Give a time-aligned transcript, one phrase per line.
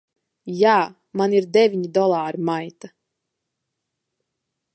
[0.61, 0.77] Jā.
[1.21, 2.91] Man ir deviņi dolāri, maita!